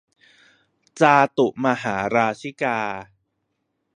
[0.99, 2.79] จาตุมหาราชิกา